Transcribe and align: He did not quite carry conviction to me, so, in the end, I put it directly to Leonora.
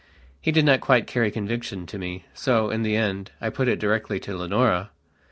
He 0.41 0.51
did 0.51 0.65
not 0.65 0.81
quite 0.81 1.05
carry 1.05 1.29
conviction 1.29 1.85
to 1.85 1.99
me, 1.99 2.25
so, 2.33 2.71
in 2.71 2.81
the 2.81 2.95
end, 2.95 3.29
I 3.39 3.51
put 3.51 3.67
it 3.67 3.77
directly 3.77 4.19
to 4.21 4.35
Leonora. 4.35 4.89